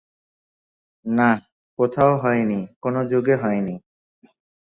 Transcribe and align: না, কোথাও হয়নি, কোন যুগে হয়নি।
না, 1.05 1.29
কোথাও 1.79 2.11
হয়নি, 2.17 2.59
কোন 2.81 2.95
যুগে 3.07 3.35
হয়নি। 3.35 3.75